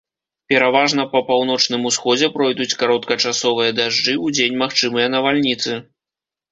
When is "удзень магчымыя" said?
4.27-5.07